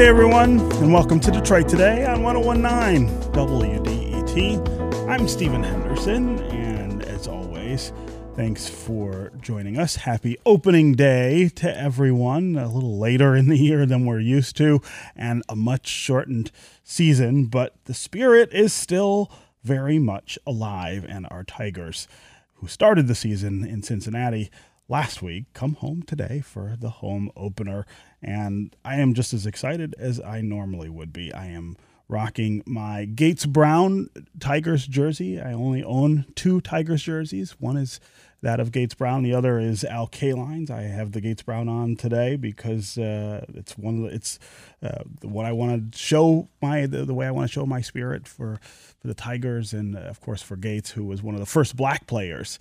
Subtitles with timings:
[0.00, 5.06] Tuesday, everyone, and welcome to Detroit Today on 1019 WDET.
[5.06, 7.92] I'm Stephen Henderson, and as always,
[8.34, 9.96] thanks for joining us.
[9.96, 14.80] Happy opening day to everyone, a little later in the year than we're used to,
[15.14, 16.50] and a much shortened
[16.82, 19.30] season, but the spirit is still
[19.64, 22.08] very much alive, and our Tigers,
[22.54, 24.50] who started the season in Cincinnati,
[24.90, 27.86] last week come home today for the home opener
[28.20, 31.32] and I am just as excited as I normally would be.
[31.32, 31.76] I am
[32.08, 35.40] rocking my Gates Brown Tigers jersey.
[35.40, 37.52] I only own two Tigers jerseys.
[37.60, 38.00] One is
[38.42, 39.22] that of Gates Brown.
[39.22, 40.70] The other is Al Kalines.
[40.70, 44.40] I have the Gates Brown on today because uh, it's one of the, it's
[44.82, 47.80] uh, what I want to show my the, the way I want to show my
[47.80, 48.58] spirit for
[49.00, 52.08] for the Tigers and of course for Gates, who was one of the first black
[52.08, 52.58] players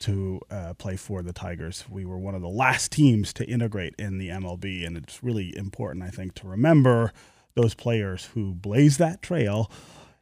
[0.00, 1.84] to uh, play for the Tigers.
[1.88, 5.56] We were one of the last teams to integrate in the MLB, and it's really
[5.56, 7.12] important, I think, to remember
[7.54, 9.70] those players who blazed that trail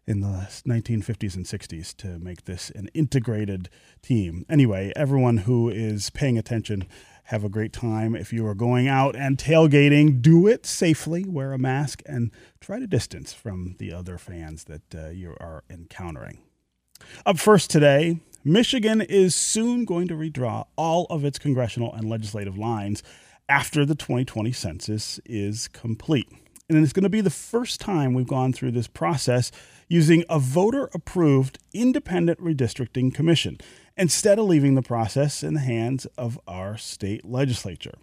[0.07, 3.69] in the 1950s and 60s to make this an integrated
[4.03, 4.47] team.
[4.49, 6.87] Anyway, everyone who is paying attention,
[7.29, 8.17] have a great time.
[8.17, 12.79] If you are going out and tailgating, do it safely, wear a mask, and try
[12.79, 16.39] to distance from the other fans that uh, you are encountering.
[17.27, 22.57] Up first today, Michigan is soon going to redraw all of its congressional and legislative
[22.57, 23.03] lines
[23.49, 26.29] after the 2020 census is complete.
[26.69, 29.51] And it's going to be the first time we've gone through this process
[29.89, 33.59] using a voter approved independent redistricting commission
[33.97, 37.95] instead of leaving the process in the hands of our state legislature.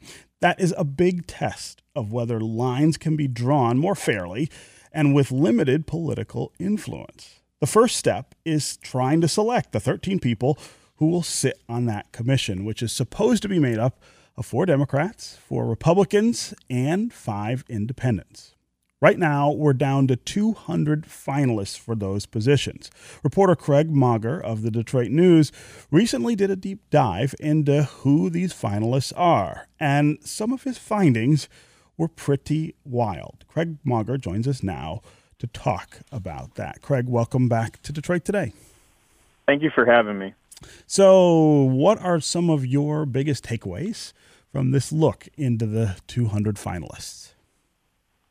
[0.41, 4.49] That is a big test of whether lines can be drawn more fairly
[4.91, 7.39] and with limited political influence.
[7.61, 10.57] The first step is trying to select the 13 people
[10.97, 14.01] who will sit on that commission, which is supposed to be made up
[14.35, 18.55] of four Democrats, four Republicans, and five independents.
[19.01, 22.89] Right now, we're down to 200 finalists for those positions.
[23.23, 25.51] Reporter Craig Mauger of the Detroit News
[25.91, 31.47] recently did a deep dive into who these finalists are, and some of his findings
[31.97, 33.45] were pretty wild.
[33.47, 35.01] Craig Mauger joins us now
[35.45, 36.81] to talk about that.
[36.81, 38.53] Craig, welcome back to Detroit today.
[39.45, 40.33] Thank you for having me.
[40.87, 44.13] So, what are some of your biggest takeaways
[44.51, 47.33] from this look into the 200 finalists?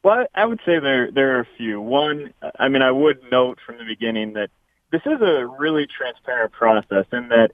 [0.03, 1.81] Well, I would say there there are a few.
[1.81, 4.51] One, I mean, I would note from the beginning that
[4.91, 7.53] this is a really transparent process, in that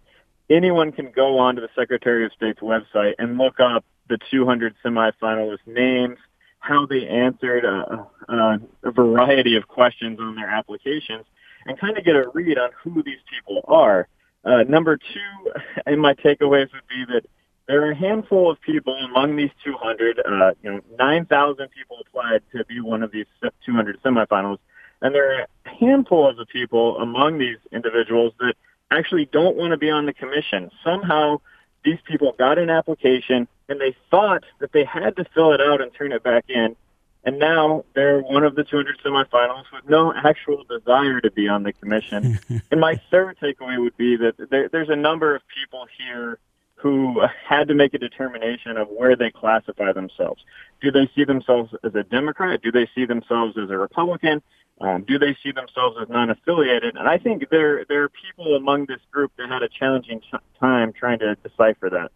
[0.49, 5.67] anyone can go onto the Secretary of State's website and look up the 200 semifinalist
[5.67, 6.19] names,
[6.61, 11.25] how they answered a, a, a variety of questions on their applications
[11.67, 14.09] and kind of get a read on who these people are.
[14.45, 15.53] Uh, number two,
[15.87, 17.23] in my takeaways would be that
[17.67, 20.19] there are a handful of people among these 200.
[20.19, 23.27] Uh, you know, 9,000 people applied to be one of these
[23.65, 24.59] 200 semifinals,
[25.03, 28.55] and there are a handful of the people among these individuals that
[28.91, 30.71] actually don't want to be on the commission.
[30.85, 31.41] Somehow,
[31.85, 35.81] these people got an application and they thought that they had to fill it out
[35.81, 36.77] and turn it back in.
[37.23, 41.63] And now they're one of the 200 semifinals with no actual desire to be on
[41.63, 42.39] the commission.
[42.71, 46.39] and my third takeaway would be that there, there's a number of people here
[46.81, 50.43] who had to make a determination of where they classify themselves.
[50.81, 52.63] Do they see themselves as a Democrat?
[52.63, 54.43] Do they see themselves as a Republican?
[54.81, 56.97] Um, do they see themselves as non-affiliated?
[56.97, 60.23] And I think there there are people among this group that had a challenging
[60.59, 62.13] time trying to decipher that.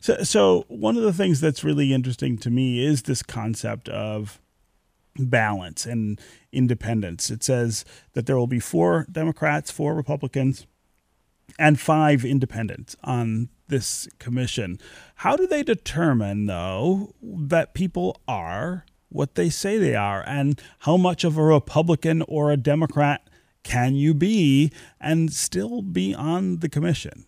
[0.00, 4.40] So, so one of the things that's really interesting to me is this concept of
[5.16, 6.20] balance and
[6.52, 7.28] independence.
[7.28, 10.66] It says that there will be four Democrats, four Republicans,
[11.58, 14.78] and five independents on this commission.
[15.16, 20.22] How do they determine, though, that people are what they say they are?
[20.26, 23.26] And how much of a Republican or a Democrat
[23.62, 24.70] can you be
[25.00, 27.26] and still be on the commission?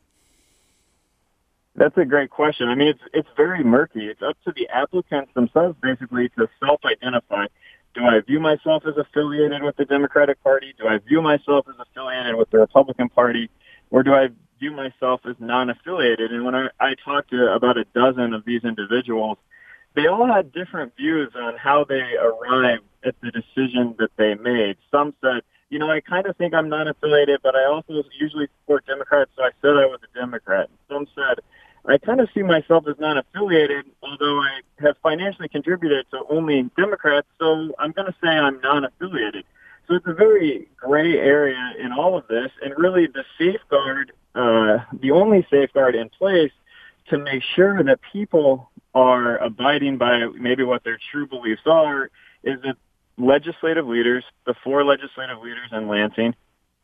[1.74, 2.68] That's a great question.
[2.68, 4.06] I mean, it's it's very murky.
[4.06, 7.46] It's up to the applicants themselves, basically, to self-identify.
[7.94, 10.74] Do I view myself as affiliated with the Democratic Party?
[10.78, 13.50] Do I view myself as affiliated with the Republican Party?
[13.90, 14.28] Or do I
[14.62, 16.30] view myself as non-affiliated?
[16.30, 19.38] And when I, I talked to about a dozen of these individuals,
[19.94, 24.76] they all had different views on how they arrived at the decision that they made.
[24.90, 28.86] Some said, you know, I kind of think I'm non-affiliated, but I also usually support
[28.86, 30.70] Democrats, so I said I was a Democrat.
[30.88, 31.40] Some said,
[31.84, 37.26] I kind of see myself as non-affiliated, although I have financially contributed to only Democrats,
[37.40, 39.44] so I'm going to say I'm non-affiliated.
[39.88, 43.71] So it's a very gray area in all of this, and really the uh,
[45.50, 46.52] safeguard in place
[47.08, 52.10] to make sure that people are abiding by maybe what their true beliefs are
[52.44, 52.76] is that
[53.16, 56.34] legislative leaders, the four legislative leaders in Lansing,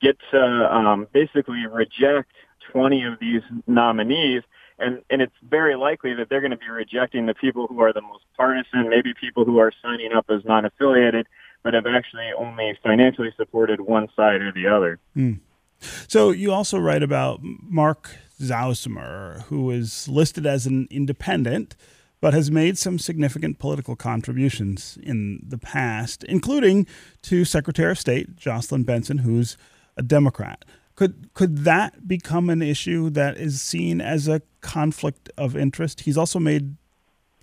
[0.00, 2.31] get to um, basically reject
[2.72, 4.43] 20 of these nominees
[4.78, 7.93] and and it's very likely that they're going to be rejecting the people who are
[7.93, 11.26] the most partisan, maybe people who are signing up as non-affiliated,
[11.62, 14.99] but have actually only financially supported one side or the other.
[15.16, 15.40] Mm.
[15.81, 21.76] So you also write about Mark Zausmer, who is listed as an independent,
[22.20, 26.87] but has made some significant political contributions in the past, including
[27.23, 29.56] to Secretary of State Jocelyn Benson, who's
[29.96, 30.64] a Democrat.
[30.94, 36.00] Could could that become an issue that is seen as a conflict of interest?
[36.00, 36.76] He's also made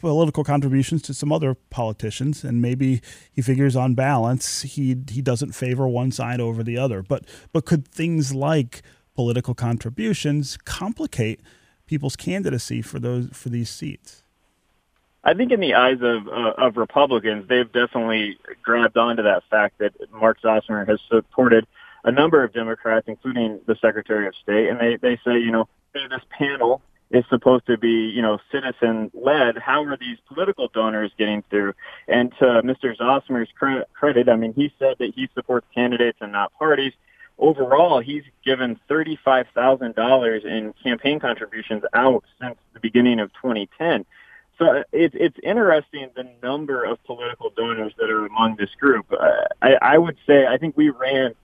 [0.02, 3.02] political contributions to some other politicians, and maybe
[3.32, 7.02] he figures on balance he he doesn't favor one side over the other.
[7.02, 8.82] But but could things like
[9.16, 11.40] political contributions complicate
[11.86, 14.24] people's candidacy for those for these seats?
[15.24, 19.80] I think in the eyes of uh, of Republicans, they've definitely grabbed onto that fact
[19.80, 21.66] that Mark Zausmer has supported
[22.06, 25.68] a number of Democrats, including the Secretary of State, and they, they say, you know,
[25.94, 29.58] hey, this panel is supposed to be, you know, citizen led.
[29.58, 31.74] How are these political donors getting through?
[32.08, 32.96] And to Mr.
[32.96, 33.50] Zausmer's
[33.94, 36.94] credit, I mean, he said that he supports candidates and not parties.
[37.38, 44.06] Overall, he's given $35,000 in campaign contributions out since the beginning of 2010.
[44.58, 49.06] So it's it's interesting the number of political donors that are among this group.
[49.12, 49.26] Uh,
[49.62, 51.36] I, I would say I think we ran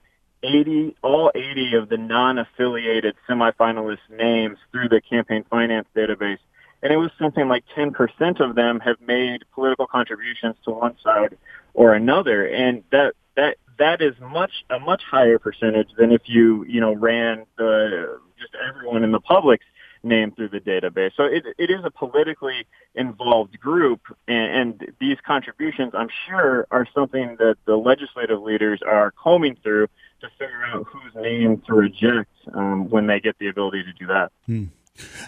[0.42, 6.38] 80, all 80 of the non-affiliated semifinalist names through the campaign finance database.
[6.82, 11.38] And it was something like 10% of them have made political contributions to one side
[11.74, 12.44] or another.
[12.46, 16.92] And that, that, that is much, a much higher percentage than if you, you know,
[16.92, 19.64] ran the, just everyone in the public's
[20.02, 21.12] name through the database.
[21.16, 26.86] So it, it is a politically involved group, and, and these contributions, I'm sure, are
[26.94, 29.88] something that the legislative leaders are combing through
[30.20, 34.06] to figure out whose name to reject um, when they get the ability to do
[34.06, 34.32] that.
[34.46, 34.64] Hmm.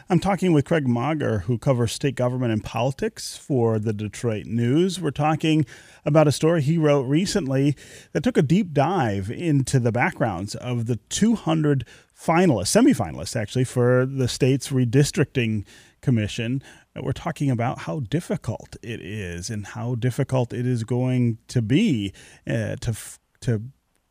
[0.08, 5.00] I'm talking with Craig Mauger, who covers state government and politics for the Detroit News.
[5.00, 5.64] We're talking
[6.04, 7.74] about a story he wrote recently
[8.12, 14.04] that took a deep dive into the backgrounds of the 200 finalists, semifinalists actually, for
[14.04, 15.64] the state's redistricting
[16.00, 16.62] commission.
[16.94, 22.12] We're talking about how difficult it is and how difficult it is going to be
[22.46, 22.94] uh, to
[23.40, 23.62] to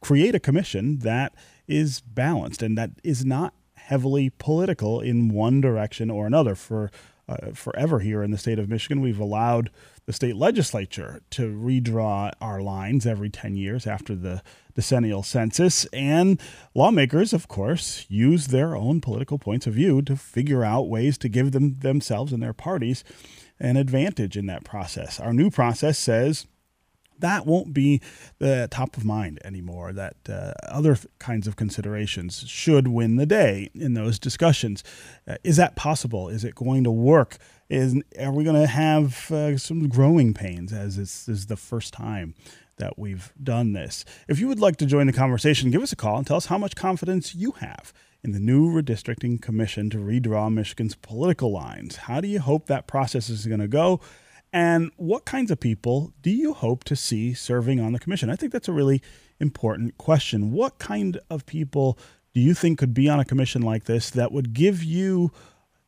[0.02, 1.34] create a commission that
[1.66, 3.54] is balanced and that is not
[3.86, 6.56] heavily political in one direction or another.
[6.56, 6.92] For
[7.28, 9.70] uh, forever here in the state of Michigan, we've allowed
[10.06, 14.42] the state legislature to redraw our lines every 10 years after the
[14.76, 15.86] decennial census.
[15.94, 16.40] And
[16.76, 21.30] lawmakers, of course, use their own political points of view to figure out ways to
[21.30, 23.06] give them themselves and their parties
[23.60, 25.20] an advantage in that process.
[25.20, 26.48] Our new process says
[27.24, 28.02] that won't be
[28.40, 29.94] the top of mind anymore.
[29.94, 34.84] That uh, other kinds of considerations should win the day in those discussions.
[35.26, 36.28] Uh, is that possible?
[36.28, 37.38] Is it going to work?
[37.70, 41.94] Is are we going to have uh, some growing pains as this is the first
[41.94, 42.36] time?
[42.78, 44.04] That we've done this.
[44.28, 46.48] If you would like to join the conversation, give us a call and tell us
[46.48, 51.98] how much confidence you have in the new redistricting commission to redraw Michigan's political lines.
[51.98, 54.02] How do you hope that process is going to go?
[54.54, 58.30] And what kinds of people do you hope to see serving on the commission?
[58.30, 59.02] I think that's a really
[59.40, 60.52] important question.
[60.52, 61.98] What kind of people
[62.36, 65.32] do you think could be on a commission like this that would give you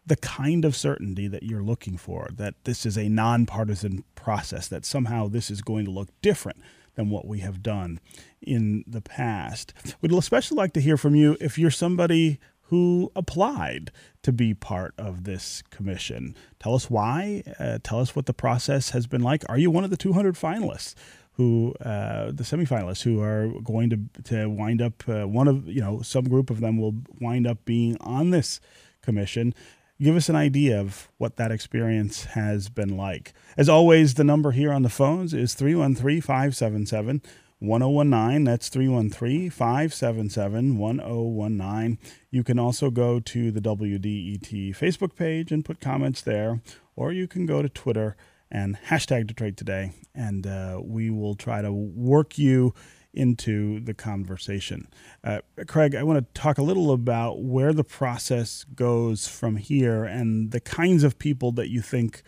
[0.07, 4.85] the kind of certainty that you're looking for, that this is a nonpartisan process, that
[4.85, 6.59] somehow this is going to look different
[6.95, 7.99] than what we have done
[8.41, 9.73] in the past?
[10.01, 13.91] We'd especially like to hear from you if you're somebody who applied
[14.23, 16.35] to be part of this commission.
[16.59, 17.43] Tell us why.
[17.59, 19.43] Uh, tell us what the process has been like.
[19.47, 20.95] Are you one of the 200 finalists?
[21.33, 25.81] Who uh, the semifinalists who are going to to wind up uh, one of you
[25.81, 28.61] know some group of them will wind up being on this
[29.01, 29.53] commission
[30.01, 33.33] give us an idea of what that experience has been like.
[33.57, 37.21] As always, the number here on the phones is 313 577
[37.65, 38.43] 1019.
[38.43, 41.99] That's 313 577 1019.
[42.31, 46.61] You can also go to the WDET Facebook page and put comments there,
[46.95, 48.15] or you can go to Twitter
[48.51, 52.73] and hashtag Detroit Today, and uh, we will try to work you
[53.13, 54.87] into the conversation.
[55.23, 60.03] Uh, Craig, I want to talk a little about where the process goes from here
[60.03, 62.21] and the kinds of people that you think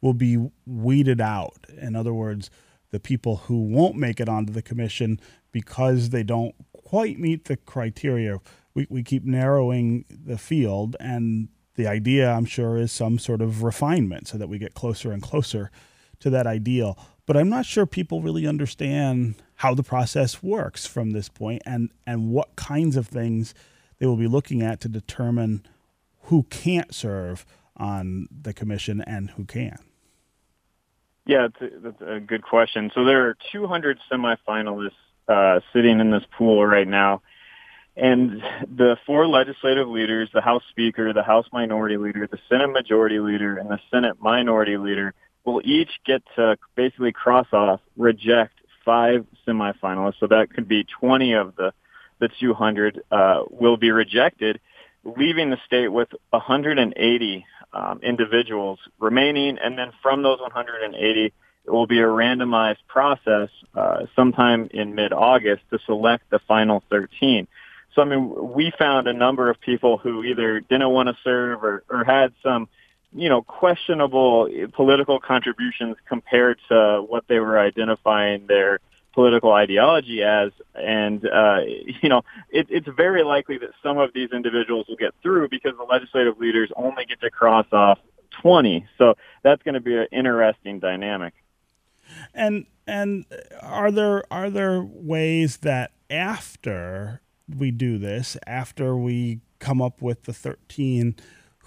[0.00, 1.66] will be weeded out.
[1.78, 2.50] In other words,
[2.90, 5.20] the people who won't make it onto the commission
[5.52, 8.38] because they don't quite meet the criteria.
[8.74, 13.62] We, we keep narrowing the field, and the idea, I'm sure, is some sort of
[13.62, 15.70] refinement so that we get closer and closer
[16.20, 16.98] to that ideal.
[17.26, 21.90] but I'm not sure people really understand how the process works from this point and,
[22.06, 23.54] and what kinds of things
[23.98, 25.64] they will be looking at to determine
[26.24, 29.78] who can't serve on the commission and who can.
[31.26, 32.90] Yeah, that's a, good question.
[32.94, 34.90] So there are 200 semifinalists
[35.28, 37.22] uh, sitting in this pool right now.
[37.96, 38.42] And
[38.76, 43.58] the four legislative leaders, the House Speaker, the House Minority Leader, the Senate Majority Leader,
[43.58, 45.12] and the Senate Minority Leader
[45.44, 50.20] will each get to basically cross off, reject five semifinalists.
[50.20, 51.72] So that could be 20 of the,
[52.20, 54.60] the 200 uh, will be rejected,
[55.04, 59.58] leaving the state with 180 um, individuals remaining.
[59.58, 61.32] And then from those 180,
[61.64, 67.46] it will be a randomized process uh, sometime in mid-August to select the final 13.
[67.94, 71.64] So, I mean, we found a number of people who either didn't want to serve
[71.64, 72.68] or, or had some–
[73.12, 78.80] you know, questionable political contributions compared to what they were identifying their
[79.12, 80.52] political ideology as.
[80.74, 81.58] And, uh,
[82.02, 85.72] you know, it, it's very likely that some of these individuals will get through because
[85.76, 87.98] the legislative leaders only get to cross off
[88.42, 88.86] 20.
[88.98, 91.34] So that's going to be an interesting dynamic.
[92.34, 93.24] And, and
[93.60, 100.24] are there, are there ways that after we do this, after we come up with
[100.24, 101.14] the 13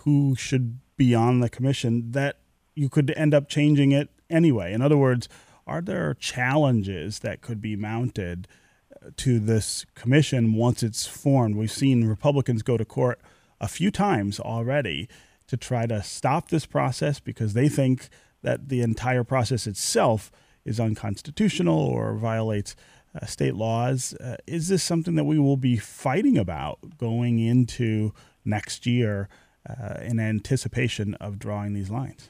[0.04, 2.40] who should be on the commission that
[2.76, 4.74] you could end up changing it anyway.
[4.74, 5.30] In other words,
[5.66, 8.48] are there challenges that could be mounted
[8.96, 11.56] uh, to this commission once it's formed?
[11.56, 13.20] We've seen Republicans go to court
[13.62, 15.08] a few times already
[15.48, 18.10] to try to stop this process because they think
[18.42, 20.32] that the entire process itself
[20.66, 22.76] is unconstitutional or violates
[23.20, 24.14] uh, state laws.
[24.16, 29.30] Uh, is this something that we will be fighting about going into next year
[29.70, 32.30] uh, in anticipation of drawing these lines?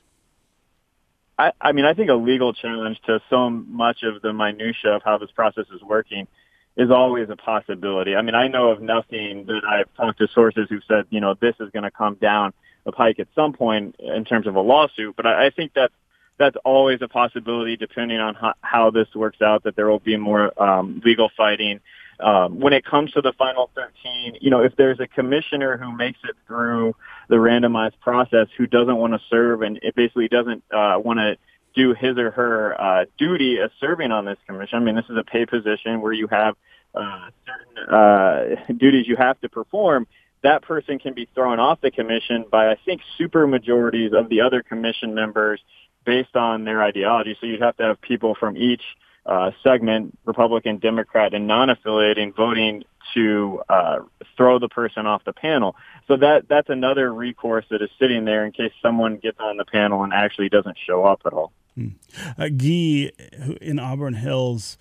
[1.38, 5.02] I, I mean, I think a legal challenge to so much of the minutia of
[5.04, 6.28] how this process is working
[6.75, 8.16] is always a possibility.
[8.16, 11.36] I mean, I know of nothing that I've talked to sources who said, you know,
[11.40, 12.54] this is going to come down
[12.86, 15.16] the pike at some point in terms of a lawsuit.
[15.16, 15.94] But I, I think that's
[16.40, 19.63] that's always a possibility, depending on how, how this works out.
[19.63, 21.80] That there will be more um, legal fighting
[22.20, 25.96] um, when it comes to the final 13, you know, if there's a commissioner who
[25.96, 26.96] makes it through
[27.29, 31.38] the randomized process who doesn't want to serve and it basically doesn't uh, want to
[31.75, 35.17] do his or her uh, duty as serving on this commission, I mean, this is
[35.17, 36.55] a pay position where you have
[36.93, 40.08] uh, certain uh, duties you have to perform.
[40.43, 44.41] That person can be thrown off the commission by, I think, super majorities of the
[44.41, 45.62] other commission members
[46.05, 47.38] based on their ideology.
[47.39, 48.82] So you'd have to have people from each
[49.25, 54.00] uh, segment, Republican, Democrat, and non-affiliating voting to uh,
[54.36, 55.75] throw the person off the panel.
[56.08, 59.65] So that that's another recourse that is sitting there in case someone gets on the
[59.65, 61.53] panel and actually doesn't show up at all.
[61.75, 61.89] Hmm.
[62.38, 63.12] Uh, Guy
[63.62, 64.77] in Auburn Hills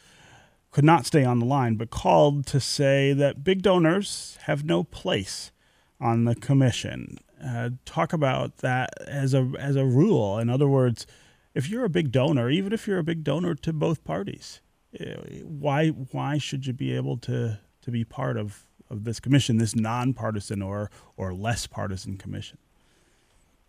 [0.71, 4.83] could not stay on the line, but called to say that big donors have no
[4.83, 5.53] place
[6.01, 7.19] on the commission.
[7.45, 10.39] Uh, talk about that as a as a rule.
[10.39, 11.07] In other words,
[11.55, 14.61] if you're a big donor, even if you're a big donor to both parties,
[14.99, 19.59] eh, why why should you be able to to be part of, of this commission,
[19.59, 22.59] this nonpartisan or or less partisan commission?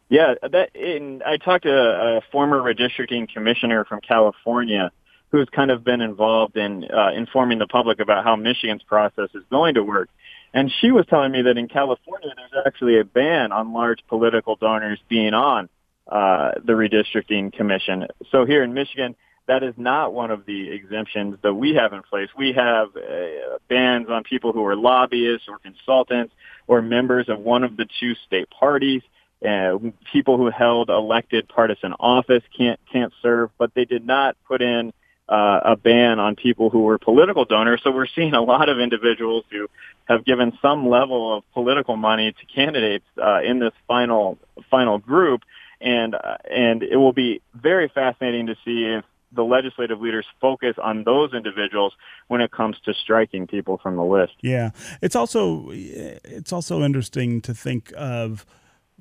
[0.10, 4.92] Yeah, that in, I talked to a, a former redistricting commissioner from California
[5.32, 9.44] who's kind of been involved in uh, informing the public about how Michigan's process is
[9.50, 10.10] going to work.
[10.54, 14.56] And she was telling me that in California, there's actually a ban on large political
[14.56, 15.68] donors being on
[16.08, 18.08] uh, the redistricting commission.
[18.32, 19.16] So here in Michigan,
[19.48, 22.30] that is not one of the exemptions that we have in place.
[22.38, 26.34] We have uh, bans on people who are lobbyists or consultants
[26.68, 29.02] or members of one of the two state parties.
[29.46, 29.78] Uh,
[30.12, 34.94] people who held elected partisan office can't can't serve, but they did not put in
[35.28, 37.82] uh, a ban on people who were political donors.
[37.84, 39.68] So we're seeing a lot of individuals who
[40.06, 44.38] have given some level of political money to candidates uh, in this final
[44.72, 45.42] final group
[45.84, 50.76] and uh, and it will be very fascinating to see if the legislative leaders focus
[50.82, 51.94] on those individuals
[52.28, 54.34] when it comes to striking people from the list.
[54.42, 54.72] Yeah,
[55.02, 58.46] it's also it's also interesting to think of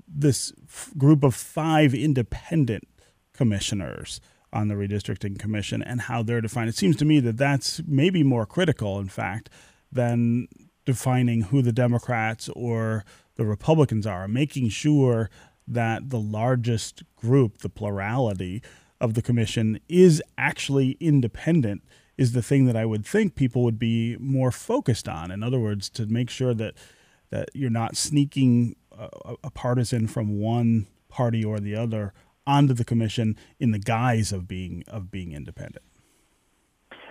[0.09, 0.53] this
[0.99, 2.89] group of five independent
[3.33, 4.21] commissioners
[4.53, 6.69] on the redistricting commission and how they're defined.
[6.69, 9.49] It seems to me that that's maybe more critical, in fact,
[9.91, 10.49] than
[10.85, 13.05] defining who the Democrats or
[13.37, 15.31] the Republicans are, making sure
[15.67, 18.63] that the largest group, the plurality
[19.01, 21.83] of the commission, is actually independent
[22.19, 25.31] is the thing that I would think people would be more focused on.
[25.31, 26.75] In other words, to make sure that
[27.31, 29.09] that you're not sneaking a,
[29.45, 32.13] a partisan from one party or the other
[32.47, 35.85] onto the commission in the guise of being of being independent.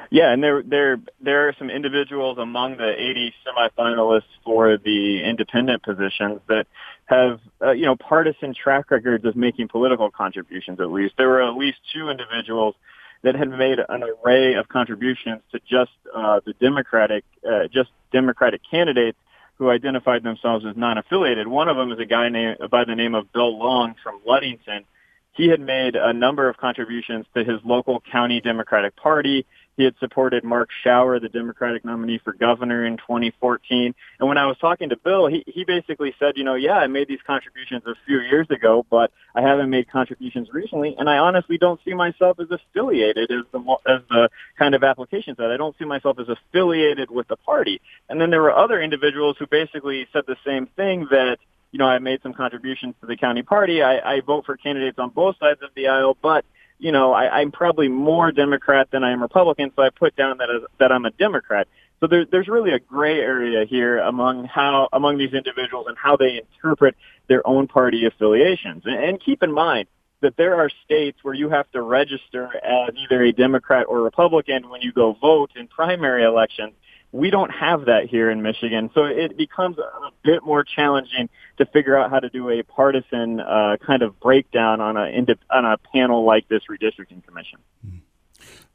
[0.09, 5.83] Yeah, and there there there are some individuals among the 80 semifinalists for the independent
[5.83, 6.67] positions that
[7.11, 10.79] have uh, you know partisan track records of making political contributions.
[10.79, 12.75] At least there were at least two individuals
[13.23, 18.61] that had made an array of contributions to just uh, the Democratic uh, just Democratic
[18.69, 19.17] candidates
[19.57, 21.47] who identified themselves as non-affiliated.
[21.47, 24.85] One of them is a guy named by the name of Bill Long from Ludington.
[25.33, 29.45] He had made a number of contributions to his local county Democratic Party
[29.81, 33.95] he had supported Mark Schauer, the Democratic nominee for governor in 2014.
[34.19, 36.85] And when I was talking to Bill, he, he basically said, you know, yeah, I
[36.85, 40.95] made these contributions a few years ago, but I haven't made contributions recently.
[40.99, 45.35] And I honestly don't see myself as affiliated as the, as the kind of application
[45.35, 45.49] said.
[45.49, 47.81] I don't see myself as affiliated with the party.
[48.07, 51.37] And then there were other individuals who basically said the same thing that,
[51.71, 53.81] you know, I made some contributions to the county party.
[53.81, 56.45] I, I vote for candidates on both sides of the aisle, but
[56.81, 60.39] you know, I, I'm probably more Democrat than I am Republican, so I put down
[60.39, 61.67] that as, that I'm a Democrat.
[61.99, 66.17] So there, there's really a gray area here among how among these individuals and how
[66.17, 66.95] they interpret
[67.29, 68.81] their own party affiliations.
[68.85, 69.87] And, and keep in mind
[70.21, 74.69] that there are states where you have to register as either a Democrat or Republican
[74.69, 76.73] when you go vote in primary elections.
[77.11, 81.65] We don't have that here in Michigan, so it becomes a bit more challenging to
[81.65, 85.77] figure out how to do a partisan uh, kind of breakdown on a on a
[85.93, 87.59] panel like this redistricting commission.
[87.85, 87.97] Hmm.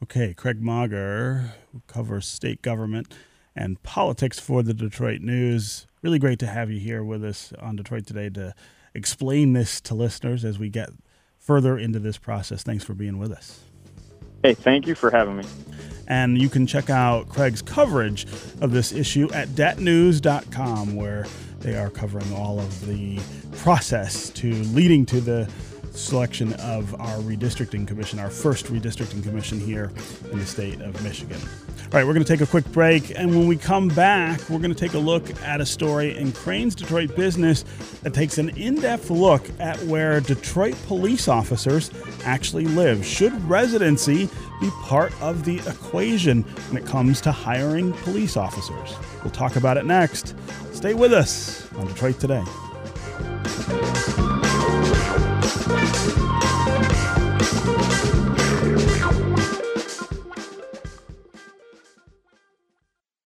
[0.02, 1.52] Okay, Craig Mauger
[1.86, 3.14] covers state government
[3.56, 5.86] and politics for the Detroit News.
[6.02, 8.54] Really great to have you here with us on Detroit today to
[8.94, 10.90] explain this to listeners as we get
[11.38, 12.62] further into this process.
[12.62, 13.60] Thanks for being with us.
[14.46, 15.44] Hey, thank you for having me.
[16.06, 18.28] And you can check out Craig's coverage
[18.60, 21.26] of this issue at detnews.com, where
[21.58, 23.18] they are covering all of the
[23.56, 25.50] process to leading to the
[25.90, 29.90] selection of our redistricting commission, our first redistricting commission here
[30.30, 31.40] in the state of Michigan.
[31.86, 34.58] All right, we're going to take a quick break, and when we come back, we're
[34.58, 37.62] going to take a look at a story in Crain's Detroit Business
[38.02, 41.92] that takes an in depth look at where Detroit police officers
[42.24, 43.06] actually live.
[43.06, 44.28] Should residency
[44.60, 48.96] be part of the equation when it comes to hiring police officers?
[49.22, 50.34] We'll talk about it next.
[50.72, 52.42] Stay with us on Detroit Today.